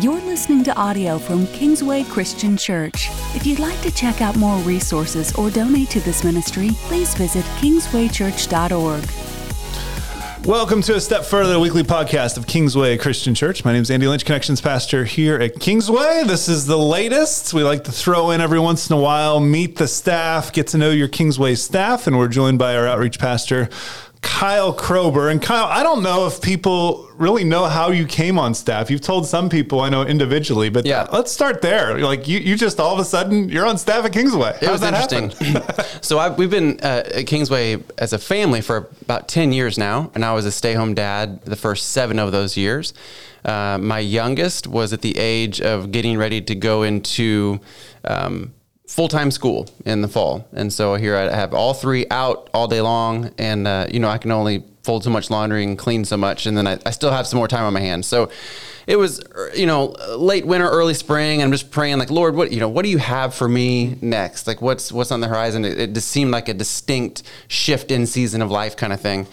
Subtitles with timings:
[0.00, 3.08] You're listening to audio from Kingsway Christian Church.
[3.34, 7.44] If you'd like to check out more resources or donate to this ministry, please visit
[7.60, 9.04] kingswaychurch.org.
[10.46, 13.66] Welcome to a step further, the weekly podcast of Kingsway Christian Church.
[13.66, 16.22] My name is Andy Lynch, Connections Pastor here at Kingsway.
[16.24, 17.52] This is the latest.
[17.52, 20.78] We like to throw in every once in a while, meet the staff, get to
[20.78, 23.68] know your Kingsway staff, and we're joined by our outreach pastor,
[24.22, 25.30] Kyle Krober.
[25.30, 28.90] And Kyle, I don't know if people really know how you came on staff.
[28.90, 31.06] You've told some people I know individually, but Yeah.
[31.12, 31.98] let's start there.
[31.98, 34.56] Like you, you just all of a sudden you're on staff at Kingsway.
[34.62, 35.32] It was interesting.
[36.00, 40.10] so I, we've been uh, at Kingsway as a family for about 10 years now,
[40.14, 42.94] and I was a stay home dad the first seven of those years.
[43.44, 47.58] Uh, my youngest was at the age of getting ready to go into
[48.04, 48.54] um,
[48.92, 50.46] full time school in the fall.
[50.52, 54.08] And so here I have all three out all day long, and, uh, you know,
[54.08, 56.90] I can only fold so much laundry and clean so much, and then I, I
[56.90, 58.06] still have some more time on my hands.
[58.06, 58.30] So
[58.86, 61.40] it was, er, you know, late winter, early spring.
[61.40, 63.96] And I'm just praying, like, Lord, what you know, what do you have for me
[64.02, 64.46] next?
[64.46, 65.64] Like, what's what's on the horizon?
[65.64, 69.26] It, it just seemed like a distinct shift in season of life, kind of thing.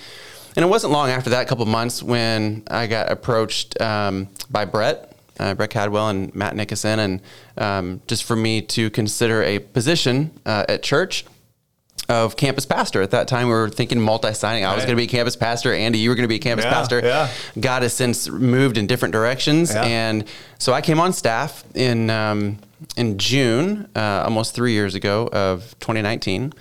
[0.56, 5.09] And it wasn't long after that, couple months, when I got approached um, by Brett.
[5.40, 7.22] Uh, Brett Cadwell and Matt Nickerson, and
[7.58, 11.26] um, just for me to consider a position uh, at church
[12.10, 13.02] of campus pastor.
[13.02, 14.66] At that time, we were thinking multi-siting.
[14.66, 14.88] I was Right.
[14.88, 15.74] going to be a campus pastor.
[15.74, 17.02] Andy, you were going to be a campus Yeah, pastor.
[17.04, 17.30] yeah.
[17.60, 19.84] God has since moved in different directions, Yeah.
[19.84, 20.24] and
[20.58, 22.58] so I came on staff in um,
[22.98, 26.54] in June, uh, almost three years ago of 2019.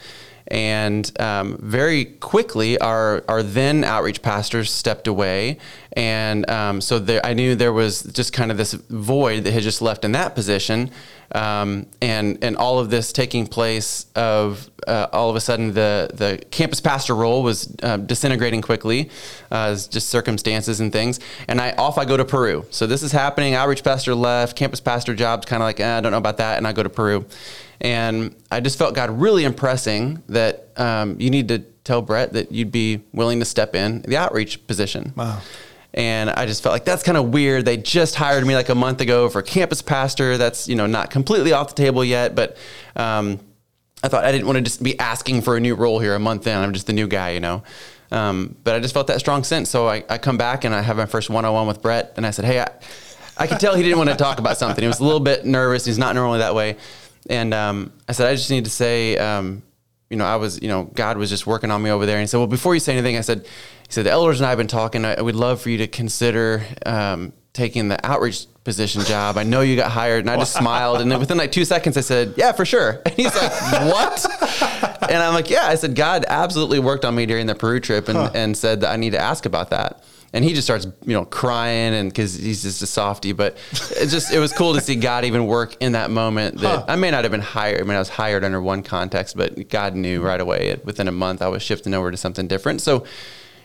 [0.50, 5.58] And um, very quickly, our our then outreach pastors stepped away,
[5.92, 9.62] and um, so there, I knew there was just kind of this void that had
[9.62, 10.90] just left in that position,
[11.32, 16.10] um, and and all of this taking place of uh, all of a sudden the
[16.14, 19.10] the campus pastor role was uh, disintegrating quickly,
[19.50, 21.20] uh, just circumstances and things.
[21.46, 22.64] And I off I go to Peru.
[22.70, 23.54] So this is happening.
[23.54, 24.56] Outreach pastor left.
[24.56, 26.82] Campus pastor job's kind of like eh, I don't know about that, and I go
[26.82, 27.26] to Peru.
[27.80, 32.50] And I just felt God really impressing that um, you need to tell Brett that
[32.50, 35.12] you'd be willing to step in the outreach position.
[35.16, 35.40] Wow.
[35.94, 37.64] And I just felt like that's kind of weird.
[37.64, 40.36] They just hired me like a month ago for campus pastor.
[40.36, 42.56] That's you know not completely off the table yet, but
[42.94, 43.40] um,
[44.02, 46.18] I thought I didn't want to just be asking for a new role here a
[46.18, 46.56] month in.
[46.56, 47.62] I'm just the new guy, you know.
[48.10, 49.70] Um, but I just felt that strong sense.
[49.70, 52.30] So I, I come back and I have my first one-on-one with Brett, and I
[52.30, 52.70] said, "Hey, I,
[53.36, 54.82] I could tell he didn't want to talk about something.
[54.82, 55.84] He was a little bit nervous.
[55.84, 56.76] He's not normally that way."
[57.30, 59.16] And um, I said, "I just need to say."
[60.10, 62.16] You know, I was, you know, God was just working on me over there.
[62.16, 64.46] And he said, well, before you say anything, I said, he said, the elders and
[64.46, 65.04] I have been talking.
[65.04, 69.36] I, would love for you to consider um, taking the outreach position job.
[69.36, 70.20] I know you got hired.
[70.20, 71.00] And I just smiled.
[71.00, 73.02] And then within like two seconds, I said, yeah, for sure.
[73.06, 73.52] And he's like,
[73.92, 74.26] what?
[75.10, 75.66] and I'm like, yeah.
[75.66, 78.90] I said, God absolutely worked on me during the Peru trip and, and said that
[78.90, 80.04] I need to ask about that.
[80.32, 83.32] And he just starts, you know, crying and because he's just a softie.
[83.32, 83.56] But
[83.92, 86.84] it just, it was cool to see God even work in that moment that Huh.
[86.86, 87.80] I may not have been hired.
[87.80, 90.78] I mean, I was hired under one context, but God knew right away.
[90.84, 92.82] Within a month, I was shifting over to something different.
[92.82, 93.04] So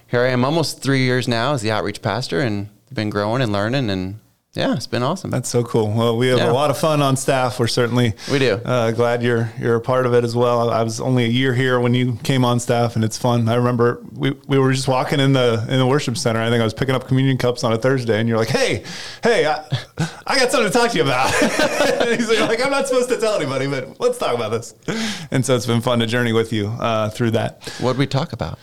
[0.08, 3.52] here I am, almost three years now as the outreach pastor, and been growing and
[3.52, 4.20] learning, and
[4.56, 5.32] yeah, it's been awesome.
[5.32, 5.92] That's so cool.
[5.92, 6.52] Well, we have Yeah.
[6.52, 7.60] a lot of fun on staff.
[7.60, 8.62] We're certainly We do.
[8.64, 10.70] Uh, glad you're you're a part of it as well.
[10.70, 13.50] I was only a year here when you came on staff, and it's fun.
[13.50, 16.40] I remember we, we were just walking in the in the worship center.
[16.40, 18.84] I think I was picking up communion cups on a Thursday, and you're like, "Hey,
[19.24, 19.66] hey, I,
[20.28, 21.34] I got something to talk to you about."
[22.02, 24.76] and he's like, "I'm not supposed to tell anybody, but let's talk about this."
[25.32, 27.74] And so it's been fun to journey with you uh, through that.
[27.80, 28.60] what we talk about?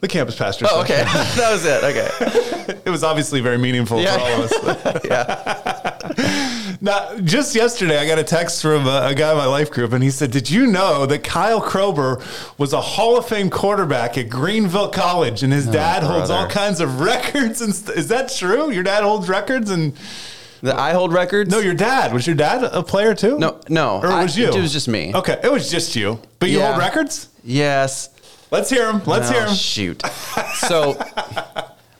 [0.00, 0.66] The campus pastor.
[0.68, 1.06] Oh, section.
[1.06, 1.84] okay, that was it.
[1.84, 4.14] Okay, it was obviously very meaningful Yeah.
[4.18, 5.04] for all of us.
[5.04, 6.76] yeah.
[6.80, 9.92] Now, just yesterday, I got a text from a, a guy in my life group,
[9.94, 12.22] and he said, "Did you know that Kyle Krober
[12.58, 16.46] was a Hall of Fame quarterback at Greenville College, and his oh, dad holds all
[16.48, 17.62] kinds of records?
[17.62, 18.70] And st- is that true?
[18.70, 19.94] Your dad holds records, and
[20.60, 21.50] The I hold records.
[21.50, 23.38] no, your dad was your dad a player too?
[23.38, 24.00] no, no.
[24.02, 24.48] or I- was you?
[24.48, 25.12] It was just me.
[25.14, 26.72] Okay, it was just you, but you Yeah.
[26.72, 27.28] hold records.
[27.42, 28.10] Yes.
[28.50, 29.02] Let's hear him.
[29.04, 29.54] Let's Oh, hear him.
[29.54, 30.02] Shoot.
[30.68, 30.96] So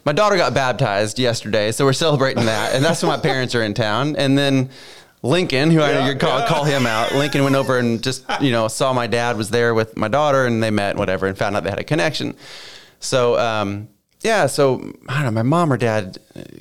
[0.05, 3.62] my daughter got baptized yesterday, so we're celebrating that, and that's when my parents are
[3.62, 4.16] in town.
[4.16, 4.71] And then
[5.22, 8.51] Lincoln, who I know you call call him out, Lincoln went over and just you
[8.53, 11.36] know saw my dad was there with my daughter, and they met and whatever, and
[11.36, 12.34] found out they had a connection.
[13.01, 13.89] So um,
[14.22, 15.30] yeah, so I don't know.
[15.33, 16.18] My mom or dad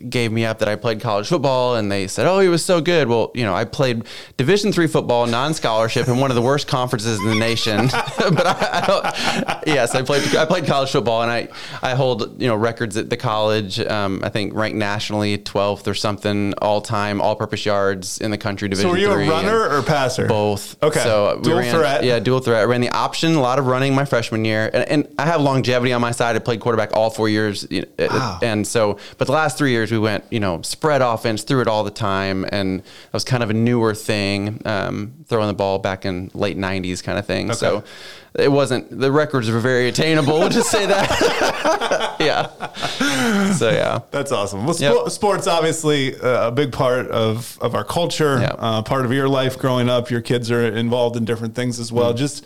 [0.10, 2.80] gave me up that I played college football, and they said, "Oh, he was so
[2.82, 4.04] good." Well, you know, I played
[4.38, 7.88] Division three football, non-scholarship, in one of the worst conferences in the nation.
[8.18, 9.68] but I, I don't.
[9.68, 10.36] Yes, I played.
[10.36, 11.48] I played college football, and I
[11.82, 13.80] I hold you know records at the college.
[13.80, 18.70] Um, I think ranked nationally twelfth or something all time, all-purpose yards in the country.
[18.70, 20.28] Division So, were you a runner or passer?
[20.28, 20.82] both.
[20.84, 21.00] Okay.
[21.02, 22.04] So we Dual ran, threat.
[22.04, 22.62] Yeah, dual threat.
[22.62, 25.42] I ran the option, a lot of running my freshman year, and, and I have
[25.42, 26.36] longevity on my side.
[26.36, 28.40] I played quarterback all four years, you know, Wow.
[28.44, 31.62] and so, but the last three three years we went, you know, spread offense, threw
[31.62, 35.54] it all the time, and that was kind of a newer thing, um, throwing the
[35.54, 37.54] ball back in late '90s kind of thing.
[37.54, 37.86] So
[38.34, 40.38] it wasn't the records were very attainable.
[40.38, 42.18] We'll just say that.
[42.20, 43.52] yeah.
[43.54, 44.00] So yeah.
[44.12, 44.66] That's awesome.
[44.66, 45.10] Well, Yep.
[45.12, 48.56] sports obviously uh, a big part of of our culture, Yep.
[48.60, 50.12] uh, part of your life growing up.
[50.12, 52.14] Your kids are involved in different things as well.
[52.14, 52.46] Just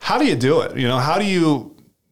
[0.00, 0.76] how do you do it?
[0.76, 1.70] You know, how do you?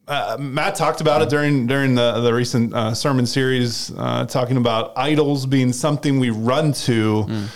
[0.08, 4.56] Uh, Matt talked about it during during the the recent uh, sermon series, uh, talking
[4.56, 7.24] about idols being something we run to.
[7.28, 7.46] Mm.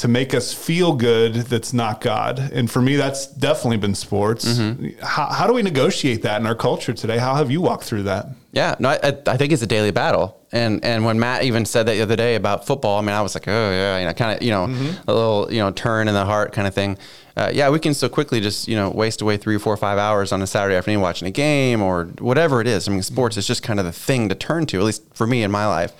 [0.00, 4.44] To make us feel good, that's not God, and for me, that's definitely been sports.
[4.44, 5.02] Mm-hmm.
[5.02, 7.16] How, how do we negotiate that in our culture today?
[7.16, 8.26] How have you walked through that?
[8.52, 10.38] Yeah, no, I, I- think it's a daily battle.
[10.52, 13.22] And and when Matt even said that the other day about football, I mean, I
[13.22, 14.64] was like, oh yeah, you know, kind of, you know,
[15.08, 16.98] a little, you know, turn in the heart kind of thing.
[17.36, 20.32] Uh, yeah, we can so quickly just you know waste away three, four, five hours
[20.32, 22.88] on a Saturday afternoon watching a game or whatever it is.
[22.88, 25.26] I mean, sports is just kind of the thing to turn to, at least for
[25.26, 25.92] me in my life.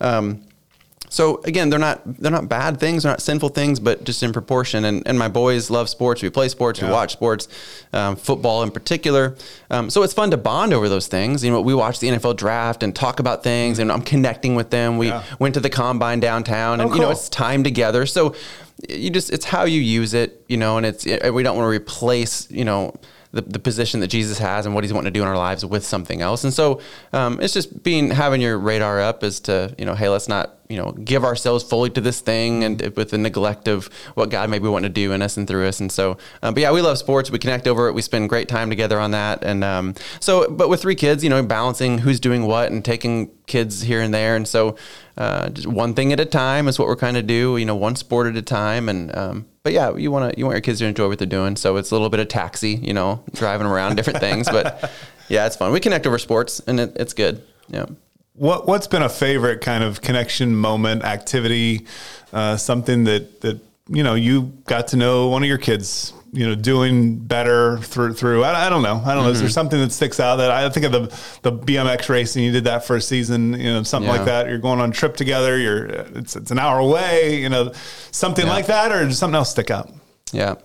[0.00, 0.42] Um,
[1.10, 4.32] so again, they're not they're not bad things, they're not sinful things, but just in
[4.32, 4.84] proportion.
[4.84, 6.22] And, and my boys love sports.
[6.22, 7.46] We play sports, we watch sports,
[7.92, 9.36] um, football in particular.
[9.70, 11.44] Um, so it's fun to bond over those things.
[11.44, 14.70] You know, we watch the NFL draft and talk about things, and I'm connecting with
[14.70, 14.98] them.
[14.98, 15.22] We Yeah.
[15.38, 18.06] went to the combine downtown, and Oh, you know, it's time together.
[18.06, 18.34] So
[18.88, 21.70] you just it's how you use it, you know, and it's we don't want to
[21.70, 22.94] replace, you know.
[23.34, 25.66] The, the position that Jesus has and what he's wanting to do in our lives
[25.66, 26.44] with something else.
[26.44, 26.80] And so
[27.12, 30.58] um, it's just being having your radar up as to, you know, hey, let's not,
[30.68, 34.50] you know, give ourselves fully to this thing and with the neglect of what God
[34.50, 35.80] maybe want to do in us and through us.
[35.80, 37.28] And so, um, but yeah, we love sports.
[37.28, 37.92] We connect over it.
[37.94, 39.42] We spend great time together on that.
[39.42, 43.32] And um, so, but with three kids, you know, balancing who's doing what and taking
[43.46, 44.36] kids here and there.
[44.36, 44.76] And so
[45.16, 47.74] uh, just one thing at a time is what we're kind of do, you know,
[47.74, 48.88] one sport at a time.
[48.88, 51.26] And, um, but yeah, you want to you want your kids to enjoy what they're
[51.26, 51.56] doing.
[51.56, 54.48] So it's a little bit of taxi, you know, driving around different things.
[54.48, 54.92] But
[55.28, 55.72] yeah, it's fun.
[55.72, 57.42] We connect over sports, and it, it's good.
[57.68, 57.86] Yeah.
[58.34, 61.86] What what's been a favorite kind of connection moment activity?
[62.32, 63.58] Uh, something that that
[63.88, 68.14] you know you got to know one of your kids, you know, doing better through
[68.14, 68.42] through.
[68.44, 69.00] I, I don't know.
[69.04, 69.30] I don't know.
[69.30, 71.00] Is there something that sticks out that I think of the
[71.42, 72.42] the BMX racing?
[72.44, 74.48] You did that for a season, you know, something like that.
[74.48, 75.58] You're going on a trip together.
[75.58, 77.72] You're it's it's an hour away, you know,
[78.10, 78.52] something Yeah.
[78.52, 79.90] like that, or does something else stick out?
[80.32, 80.56] Yeah.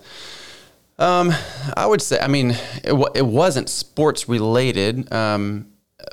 [0.98, 1.32] Um,
[1.76, 2.50] I would say, I mean,
[2.84, 5.68] it, wa- it wasn't sports related, um,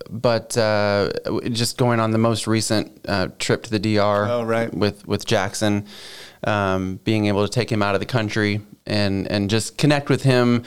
[0.09, 1.09] but uh,
[1.51, 4.73] just going on the most recent uh, trip to the DR Oh, right.
[4.73, 5.85] with with Jackson,
[6.45, 10.23] um, being able to take him out of the country and and just connect with
[10.23, 10.63] him.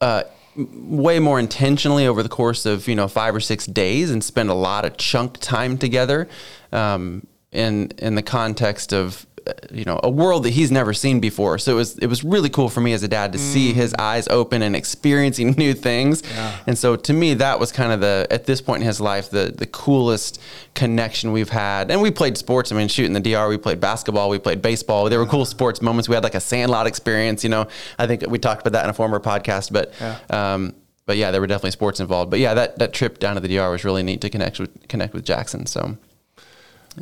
[0.00, 0.22] Uh,
[0.56, 4.50] way more intentionally over the course of you know five or six days and spend
[4.50, 6.28] a lot of chunk time together
[6.72, 9.24] um, in in the context of
[9.70, 11.58] you know a world that he's never seen before.
[11.58, 13.94] So it was it was really cool for me as a dad to see his
[13.94, 16.22] eyes open and experiencing new things.
[16.66, 19.30] And so to me that was kind of the at this point in his life
[19.30, 20.40] the the coolest
[20.74, 21.90] connection we've had.
[21.90, 22.72] And we played sports.
[22.72, 25.08] I mean shooting the dr we played basketball we played baseball.
[25.08, 26.08] There were cool sports moments.
[26.08, 27.68] We had like a sandlot experience you know.
[27.98, 29.92] I think we talked about that in a former podcast but
[30.32, 30.74] um
[31.08, 32.30] but yeah, there were definitely sports involved.
[32.30, 34.88] But yeah, that, that trip down to the DR was really neat to connect with
[34.88, 35.64] connect with Jackson.
[35.64, 35.96] So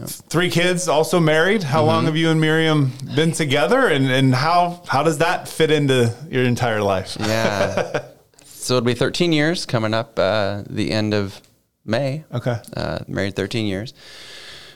[0.04, 1.62] Three kids, also married.
[1.62, 2.06] How long Mm-hmm.
[2.06, 6.44] have you and Miriam been together, and and how how does that fit into your
[6.44, 7.16] entire life?
[7.20, 8.04] yeah,
[8.44, 11.40] so it'll be 13 years coming up uh, the end of
[11.84, 12.25] May.
[12.34, 12.58] Okay.
[12.76, 13.94] uh, married 13 years.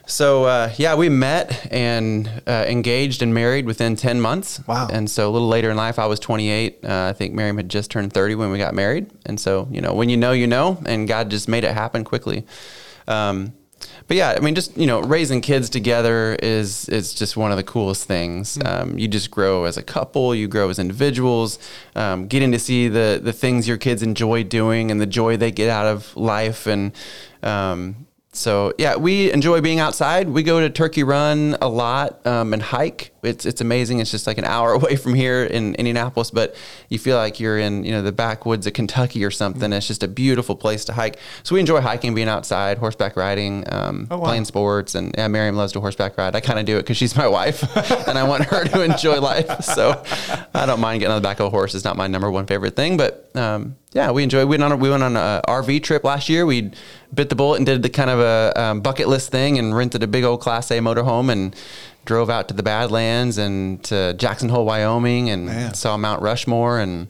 [0.07, 4.61] So uh, yeah, we met and uh, engaged and married within 10 months.
[4.67, 4.89] Wow.
[4.91, 6.85] And so a little later in life, I was 28.
[6.85, 9.07] Uh, I think Miriam had just turned 30 when we got married.
[9.27, 12.03] And so you know, when you know, you know, and God just made it happen
[12.05, 12.45] quickly.
[13.07, 13.53] Um,
[14.07, 17.57] but yeah, I mean, just you know, raising kids together is is just one of
[17.57, 18.59] the coolest things.
[18.65, 21.59] Um, you just grow as a couple, you grow as individuals,
[21.95, 25.51] um, getting to see the the things your kids enjoy doing and the joy they
[25.51, 26.93] get out of life, and
[27.43, 30.29] um, so yeah, we enjoy being outside.
[30.29, 33.10] We go to Turkey Run a lot um, and hike.
[33.23, 34.01] It's it's amazing.
[34.01, 36.55] It's just like an hour away from here in Indianapolis, but
[36.89, 39.73] you feel like you're in you know the backwoods of Kentucky or something.
[39.73, 41.19] It's just a beautiful place to hike.
[41.43, 44.27] So we enjoy hiking, being outside, horseback riding, um, Oh, wow.
[44.27, 46.35] playing sports, and yeah, Miriam loves to horseback ride.
[46.35, 47.63] I kind of do it because she's my wife,
[48.09, 49.63] and I want her to enjoy life.
[49.65, 50.03] So
[50.55, 51.75] I don't mind getting on the back of a horse.
[51.75, 54.41] It's not my number one favorite thing, but um, yeah, we enjoy.
[54.47, 56.47] We went on a, we went on a RV trip last year.
[56.47, 56.71] We
[57.13, 60.03] bit the bullet and did the kind of a um, bucket list thing and rented
[60.03, 61.55] a big old Class A motorhome and
[62.05, 65.75] drove out to the Badlands and to Jackson Hole, Wyoming, and Man.
[65.75, 67.09] saw Mount Rushmore and.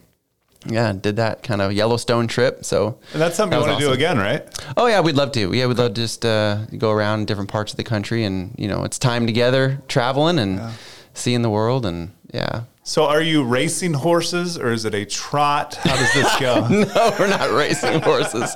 [0.66, 2.66] Yeah, did that kind of Yellowstone trip.
[2.66, 4.44] So And that's something that you want to do again, right?
[4.76, 5.54] Oh yeah, we'd love to.
[5.54, 8.68] Yeah, we'd love to just uh, go around different parts of the country, and you
[8.68, 10.60] know, it's time together traveling, and
[11.14, 12.62] seeing the world and yeah.
[12.82, 15.76] So, are you racing horses or is it a trot?
[15.76, 16.66] How does this go?
[16.68, 18.52] no, we're not racing horses.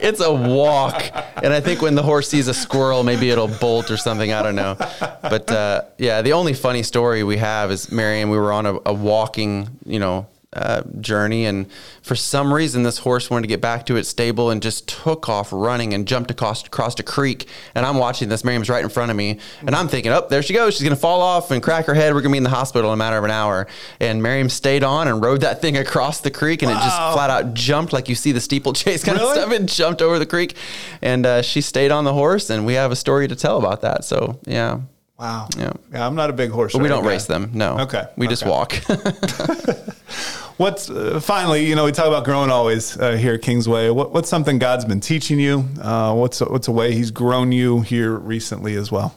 [0.00, 1.02] It's a walk.
[1.42, 4.32] And I think when the horse sees a squirrel, maybe it'll bolt or something.
[4.32, 4.76] I don't know.
[4.78, 8.66] But uh, yeah, the only funny story we have is Mary and we were on
[8.66, 11.44] a, a walking, you know, uh, journey.
[11.46, 11.70] And
[12.02, 15.28] for some reason, this horse wanted to get back to its stable and just took
[15.28, 17.48] off running and jumped across, across a creek.
[17.74, 18.44] And I'm watching this.
[18.44, 19.38] Miriam's right in front of me.
[19.60, 20.74] And I'm thinking, oh, there she goes.
[20.74, 22.14] She's going to fall off and crack her head.
[22.14, 23.66] We're going to be in the hospital in a matter of an hour.
[24.00, 26.62] And Miriam stayed on and rode that thing across the creek.
[26.62, 26.78] And wow.
[26.78, 29.30] it just flat out jumped like you see the steeplechase kind really?
[29.30, 29.52] of stuff.
[29.52, 30.56] and jumped over the creek.
[31.02, 32.50] And uh, she stayed on the horse.
[32.50, 34.04] And we have a story to tell about that.
[34.04, 34.80] So, yeah.
[35.18, 35.48] Wow.
[35.56, 35.72] Yeah.
[35.92, 36.06] Yeah.
[36.06, 36.72] I'm not a big horse.
[36.72, 37.10] But we don't guy.
[37.10, 37.50] race them.
[37.54, 37.78] No.
[37.80, 38.04] Okay.
[38.16, 38.32] We okay.
[38.32, 38.74] just walk.
[40.56, 43.90] what's uh, finally, you know, we talk about growing always uh, here at Kingsway.
[43.90, 45.68] What, what's something God's been teaching you?
[45.80, 49.14] Uh, what's a, what's a way He's grown you here recently as well?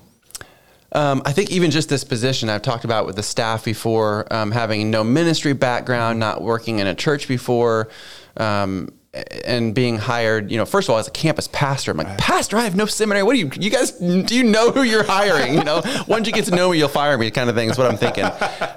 [0.93, 4.51] Um, I think even just this position I've talked about with the staff before, um,
[4.51, 7.89] having no ministry background, not working in a church before,
[8.37, 12.07] um, and being hired, you know, first of all, as a campus pastor, I'm like,
[12.07, 12.17] right.
[12.17, 13.23] Pastor, I have no seminary.
[13.23, 15.53] What do you, you guys, do you know who you're hiring?
[15.55, 17.77] You know, once you get to know me, you'll fire me, kind of thing is
[17.77, 18.25] what I'm thinking.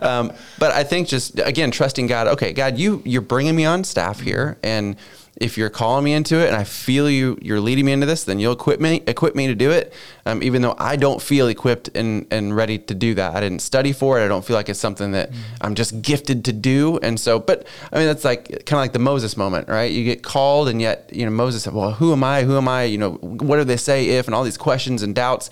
[0.00, 2.28] Um, but I think just again, trusting God.
[2.28, 4.96] Okay, God, you you're bringing me on staff here, and
[5.36, 8.24] if you're calling me into it and I feel you you're leading me into this,
[8.24, 9.92] then you'll equip me equip me to do it.
[10.30, 13.34] Um, even though I don't feel equipped and, and ready to do that.
[13.34, 14.24] I didn't study for it.
[14.24, 15.40] I don't feel like it's something that mm-hmm.
[15.60, 16.98] I'm just gifted to do.
[17.02, 19.90] And so, but I mean, that's like kind of like the Moses moment, right?
[19.90, 22.42] You get called and yet, you know, Moses said, well, who am I?
[22.42, 22.84] Who am I?
[22.84, 25.50] You know, what do they say if, and all these questions and doubts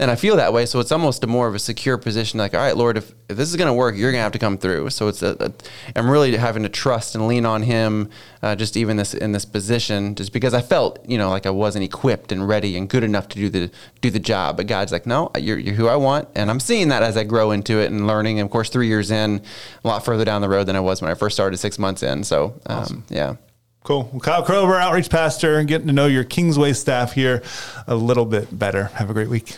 [0.00, 0.64] and I feel that way.
[0.64, 2.38] So it's almost a more of a secure position.
[2.38, 4.32] Like, all right, Lord, if, if this is going to work, you're going to have
[4.32, 4.88] to come through.
[4.90, 5.52] So it's a, a,
[5.94, 8.08] I'm really having to trust and lean on Him,
[8.42, 11.50] uh, just even this in this position, just because I felt, you know, like I
[11.50, 13.70] wasn't equipped and ready and good enough to do the
[14.00, 14.56] do the job.
[14.56, 17.24] But God's like, no, you're, you're who I want, and I'm seeing that as I
[17.24, 18.38] grow into it and learning.
[18.38, 19.42] And of course, three years in,
[19.84, 22.02] a lot further down the road than I was when I first started six months
[22.02, 22.24] in.
[22.24, 23.04] So, um, awesome.
[23.08, 23.36] yeah.
[23.82, 24.10] Cool.
[24.12, 27.42] Well, Kyle Krober, outreach pastor, getting to know your Kingsway staff here
[27.86, 28.84] a little bit better.
[28.94, 29.56] Have a great week.